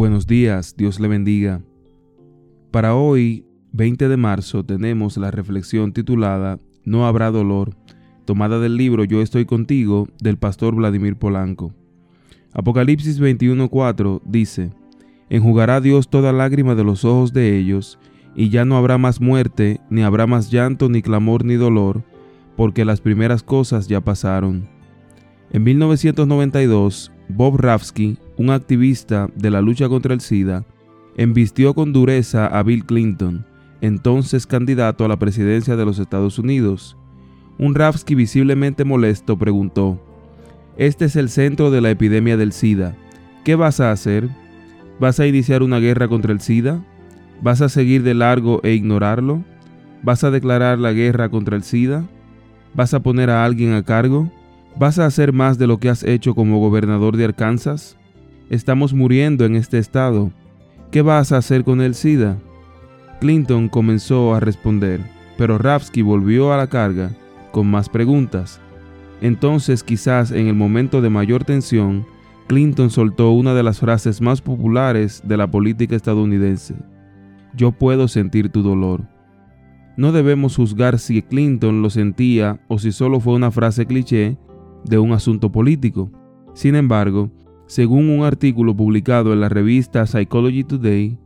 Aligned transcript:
Buenos 0.00 0.26
días, 0.26 0.76
Dios 0.78 0.98
le 0.98 1.08
bendiga. 1.08 1.60
Para 2.70 2.94
hoy, 2.94 3.44
20 3.72 4.08
de 4.08 4.16
marzo, 4.16 4.64
tenemos 4.64 5.18
la 5.18 5.30
reflexión 5.30 5.92
titulada 5.92 6.58
No 6.86 7.06
habrá 7.06 7.30
dolor, 7.30 7.76
tomada 8.24 8.58
del 8.60 8.78
libro 8.78 9.04
Yo 9.04 9.20
estoy 9.20 9.44
contigo 9.44 10.08
del 10.18 10.38
pastor 10.38 10.74
Vladimir 10.74 11.16
Polanco. 11.16 11.74
Apocalipsis 12.54 13.20
21:4 13.20 14.22
dice, 14.24 14.70
Enjugará 15.28 15.82
Dios 15.82 16.08
toda 16.08 16.32
lágrima 16.32 16.74
de 16.74 16.84
los 16.84 17.04
ojos 17.04 17.34
de 17.34 17.58
ellos, 17.58 17.98
y 18.34 18.48
ya 18.48 18.64
no 18.64 18.78
habrá 18.78 18.96
más 18.96 19.20
muerte, 19.20 19.82
ni 19.90 20.00
habrá 20.00 20.26
más 20.26 20.50
llanto, 20.50 20.88
ni 20.88 21.02
clamor, 21.02 21.44
ni 21.44 21.56
dolor, 21.56 22.04
porque 22.56 22.86
las 22.86 23.02
primeras 23.02 23.42
cosas 23.42 23.86
ya 23.86 24.00
pasaron. 24.00 24.66
En 25.52 25.62
1992, 25.62 27.12
Bob 27.28 27.58
Rafsky, 27.58 28.16
un 28.40 28.48
activista 28.48 29.28
de 29.34 29.50
la 29.50 29.60
lucha 29.60 29.90
contra 29.90 30.14
el 30.14 30.22
SIDA, 30.22 30.64
embistió 31.14 31.74
con 31.74 31.92
dureza 31.92 32.46
a 32.46 32.62
Bill 32.62 32.86
Clinton, 32.86 33.44
entonces 33.82 34.46
candidato 34.46 35.04
a 35.04 35.08
la 35.08 35.18
presidencia 35.18 35.76
de 35.76 35.84
los 35.84 35.98
Estados 35.98 36.38
Unidos. 36.38 36.96
Un 37.58 37.74
Rafsky 37.74 38.14
visiblemente 38.14 38.84
molesto 38.84 39.36
preguntó, 39.36 40.02
Este 40.78 41.04
es 41.04 41.16
el 41.16 41.28
centro 41.28 41.70
de 41.70 41.82
la 41.82 41.90
epidemia 41.90 42.38
del 42.38 42.52
SIDA. 42.52 42.96
¿Qué 43.44 43.56
vas 43.56 43.78
a 43.78 43.92
hacer? 43.92 44.30
¿Vas 44.98 45.20
a 45.20 45.26
iniciar 45.26 45.62
una 45.62 45.78
guerra 45.78 46.08
contra 46.08 46.32
el 46.32 46.40
SIDA? 46.40 46.82
¿Vas 47.42 47.60
a 47.60 47.68
seguir 47.68 48.02
de 48.04 48.14
largo 48.14 48.62
e 48.62 48.72
ignorarlo? 48.72 49.44
¿Vas 50.02 50.24
a 50.24 50.30
declarar 50.30 50.78
la 50.78 50.92
guerra 50.94 51.28
contra 51.28 51.56
el 51.56 51.62
SIDA? 51.62 52.08
¿Vas 52.72 52.94
a 52.94 53.00
poner 53.00 53.28
a 53.28 53.44
alguien 53.44 53.74
a 53.74 53.82
cargo? 53.82 54.32
¿Vas 54.78 54.98
a 54.98 55.04
hacer 55.04 55.34
más 55.34 55.58
de 55.58 55.66
lo 55.66 55.76
que 55.76 55.90
has 55.90 56.04
hecho 56.04 56.34
como 56.34 56.58
gobernador 56.58 57.18
de 57.18 57.26
Arkansas? 57.26 57.99
Estamos 58.50 58.92
muriendo 58.92 59.44
en 59.44 59.54
este 59.54 59.78
estado. 59.78 60.32
¿Qué 60.90 61.02
vas 61.02 61.30
a 61.30 61.36
hacer 61.36 61.62
con 61.62 61.80
el 61.80 61.94
SIDA? 61.94 62.36
Clinton 63.20 63.68
comenzó 63.68 64.34
a 64.34 64.40
responder, 64.40 65.00
pero 65.38 65.56
Rapsky 65.56 66.02
volvió 66.02 66.52
a 66.52 66.56
la 66.56 66.66
carga 66.66 67.12
con 67.52 67.70
más 67.70 67.88
preguntas. 67.88 68.60
Entonces, 69.20 69.84
quizás 69.84 70.32
en 70.32 70.48
el 70.48 70.56
momento 70.56 71.00
de 71.00 71.10
mayor 71.10 71.44
tensión, 71.44 72.04
Clinton 72.48 72.90
soltó 72.90 73.30
una 73.30 73.54
de 73.54 73.62
las 73.62 73.78
frases 73.78 74.20
más 74.20 74.40
populares 74.40 75.22
de 75.24 75.36
la 75.36 75.48
política 75.48 75.94
estadounidense. 75.94 76.74
Yo 77.54 77.70
puedo 77.70 78.08
sentir 78.08 78.48
tu 78.48 78.64
dolor. 78.64 79.02
No 79.96 80.10
debemos 80.10 80.56
juzgar 80.56 80.98
si 80.98 81.22
Clinton 81.22 81.82
lo 81.82 81.90
sentía 81.90 82.58
o 82.66 82.80
si 82.80 82.90
solo 82.90 83.20
fue 83.20 83.34
una 83.34 83.52
frase 83.52 83.86
cliché 83.86 84.36
de 84.84 84.98
un 84.98 85.12
asunto 85.12 85.52
político. 85.52 86.10
Sin 86.52 86.74
embargo, 86.74 87.30
según 87.70 88.10
un 88.10 88.24
artículo 88.24 88.76
publicado 88.76 89.32
en 89.32 89.38
la 89.38 89.48
revista 89.48 90.04
Psychology 90.04 90.64
Today, 90.64 91.16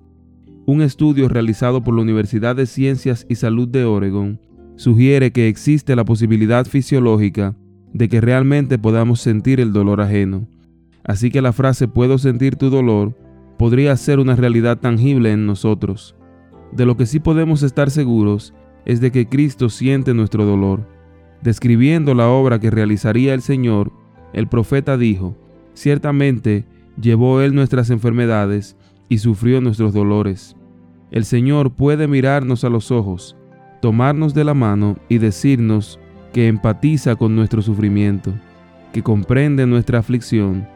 un 0.67 0.83
estudio 0.83 1.27
realizado 1.27 1.83
por 1.83 1.95
la 1.95 2.03
Universidad 2.03 2.55
de 2.55 2.67
Ciencias 2.67 3.25
y 3.31 3.37
Salud 3.37 3.67
de 3.67 3.87
Oregon 3.87 4.39
sugiere 4.77 5.33
que 5.33 5.49
existe 5.49 5.97
la 5.97 6.05
posibilidad 6.05 6.67
fisiológica 6.67 7.57
de 7.95 8.11
que 8.11 8.21
realmente 8.21 8.79
podamos 8.79 9.23
sentir 9.23 9.59
el 9.59 9.73
dolor 9.73 10.03
ajeno. 10.03 10.47
Así 11.03 11.31
que 11.31 11.41
la 11.41 11.55
frase 11.55 11.89
puedo 11.89 12.19
sentir 12.19 12.57
tu 12.57 12.69
dolor 12.69 13.17
podría 13.57 13.97
ser 13.97 14.19
una 14.19 14.37
realidad 14.37 14.79
tangible 14.81 15.33
en 15.33 15.47
nosotros. 15.47 16.15
De 16.73 16.85
lo 16.85 16.99
que 16.99 17.07
sí 17.07 17.21
podemos 17.21 17.63
estar 17.63 17.91
seguros 17.91 18.53
es 18.85 19.01
de 19.01 19.11
que 19.11 19.27
Cristo 19.31 19.71
siente 19.71 20.13
nuestro 20.13 20.45
dolor 20.45 20.87
Describiendo 21.41 22.13
la 22.13 22.29
obra 22.29 22.59
que 22.59 22.71
realizaría 22.71 23.33
el 23.33 23.41
Señor, 23.41 23.93
el 24.35 24.47
profeta 24.47 24.99
dijo, 24.99 25.39
Ciertamente 25.75 26.65
llevó 27.01 27.41
Él 27.41 27.55
nuestras 27.55 27.91
enfermedades 27.91 28.77
y 29.09 29.19
sufrió 29.19 29.61
nuestros 29.61 29.93
dolores. 29.93 30.57
El 31.11 31.25
Señor 31.25 31.73
puede 31.73 32.09
mirarnos 32.09 32.65
a 32.65 32.71
los 32.71 32.91
ojos, 32.91 33.37
tomarnos 33.83 34.35
de 34.35 34.45
la 34.45 34.55
mano 34.55 34.97
y 35.09 35.19
decirnos 35.19 36.01
que 36.33 36.49
empatiza 36.49 37.17
con 37.17 37.37
nuestro 37.37 37.63
sufrimiento, 37.63 38.33
que 38.93 39.03
comprende 39.03 39.67
nuestra 39.67 39.99
aflicción 39.99 40.67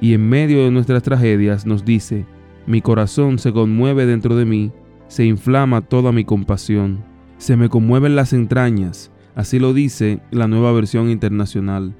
y 0.00 0.14
en 0.14 0.28
medio 0.28 0.64
de 0.64 0.70
nuestras 0.70 1.02
tragedias 1.02 1.66
nos 1.66 1.84
dice, 1.84 2.26
mi 2.66 2.82
corazón 2.82 3.38
se 3.38 3.52
conmueve 3.52 4.06
dentro 4.06 4.36
de 4.36 4.44
mí, 4.44 4.70
se 5.08 5.24
inflama 5.24 5.80
toda 5.80 6.12
mi 6.12 6.24
compasión, 6.24 7.02
se 7.38 7.56
me 7.56 7.68
conmueven 7.68 8.14
las 8.14 8.32
entrañas, 8.32 9.10
Así 9.38 9.60
lo 9.60 9.72
dice 9.72 10.18
la 10.32 10.48
nueva 10.48 10.72
versión 10.72 11.10
internacional. 11.10 11.94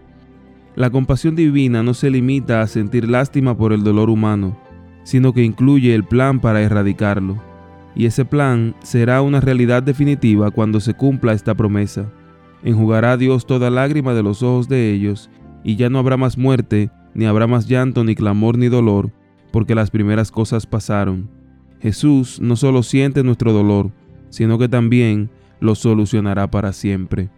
La 0.79 0.91
compasión 0.91 1.35
divina 1.35 1.83
no 1.83 1.93
se 1.93 2.09
limita 2.09 2.63
a 2.63 2.69
sentir 2.69 3.09
lástima 3.09 3.57
por 3.57 3.73
el 3.73 3.83
dolor 3.83 4.09
humano, 4.09 4.57
sino 5.03 5.33
que 5.33 5.43
incluye 5.43 5.93
el 5.93 6.05
plan 6.05 6.39
para 6.39 6.63
erradicarlo. 6.63 7.37
Y 7.97 8.07
ese 8.07 8.25
plan 8.25 8.77
será 8.85 9.21
una 9.23 9.41
realidad 9.41 9.83
definitiva 9.83 10.53
cuando 10.53 10.79
se 10.79 10.95
cumpla 10.95 11.33
esta 11.33 11.57
promesa. 11.57 12.13
Enjugará 12.63 13.17
Dios 13.17 13.45
toda 13.45 13.71
lágrima 13.71 14.15
de 14.15 14.23
los 14.23 14.45
ojos 14.45 14.69
de 14.69 14.93
ellos, 14.93 15.31
y 15.65 15.75
ya 15.75 15.91
no 15.91 15.99
habrá 15.99 16.17
más 16.17 16.39
muerte, 16.39 16.93
ni 17.13 17.27
habrá 17.27 17.49
más 17.49 17.67
llanto, 17.67 18.05
ni 18.05 18.15
clamor, 18.15 18.57
ni 18.57 18.69
dolor, 18.69 19.11
porque 19.51 19.75
las 19.75 19.91
primeras 19.91 20.31
cosas 20.31 20.65
pasaron. 20.65 21.29
Jesús 21.81 22.39
no 22.41 22.55
solo 22.55 22.85
siente 22.85 23.25
nuestro 23.25 23.53
dolor, 23.53 23.91
sino 24.29 24.59
que 24.59 24.69
también 24.69 25.29
lo 25.59 25.75
solucionará 25.75 26.49
para 26.49 26.73
siempre. 26.73 27.31